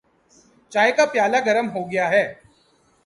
چائے 0.71 0.91
کا 0.91 1.05
پیالہ 1.05 1.37
گرم 1.45 1.69
ہوگیا 1.69 2.09
ہے۔ 2.09 2.23